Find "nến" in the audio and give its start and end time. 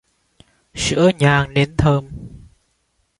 1.53-1.77